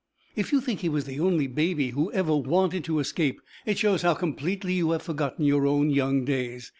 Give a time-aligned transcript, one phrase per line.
[0.35, 4.01] If you think he was the only baby who ever wanted to escape, it shows
[4.01, 6.69] how completely you have forgotten your own young days.